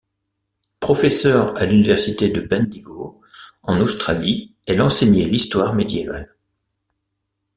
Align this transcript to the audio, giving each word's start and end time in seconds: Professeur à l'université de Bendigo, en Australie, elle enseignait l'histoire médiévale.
Professeur 0.79 1.55
à 1.59 1.67
l'université 1.67 2.29
de 2.29 2.41
Bendigo, 2.41 3.21
en 3.61 3.79
Australie, 3.81 4.55
elle 4.65 4.81
enseignait 4.81 5.25
l'histoire 5.25 5.75
médiévale. 5.75 6.35